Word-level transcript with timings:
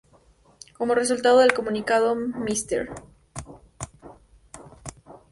Como 0.75 0.95
resultado 0.95 1.37
del 1.37 1.53
comunicado, 1.53 2.15
Mr. 2.15 2.89